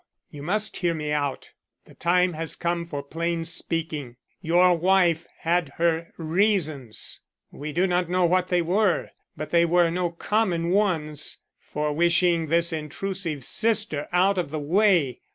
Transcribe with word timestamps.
you 0.31 0.41
must 0.41 0.77
hear 0.77 0.95
me 0.95 1.11
out; 1.11 1.51
the 1.85 1.93
time 1.93 2.33
has 2.33 2.55
come 2.55 2.85
for 2.87 3.03
plain 3.03 3.45
speaking. 3.45 4.15
Your 4.41 4.75
wife 4.75 5.27
had 5.41 5.73
her 5.77 6.11
reasons 6.17 7.19
we 7.51 7.71
do 7.71 7.85
not 7.85 8.09
know 8.09 8.25
what 8.25 8.47
they 8.47 8.63
were, 8.63 9.11
but 9.37 9.51
they 9.51 9.63
were 9.63 9.91
no 9.91 10.09
common 10.09 10.71
ones 10.71 11.37
for 11.59 11.93
wishing 11.93 12.47
this 12.47 12.73
intrusive 12.73 13.45
sister 13.45 14.07
out 14.11 14.39
of 14.39 14.49
the 14.49 14.57
way. 14.59 15.21